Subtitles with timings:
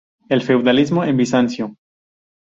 [0.29, 1.75] El feudalismo en Bizancio.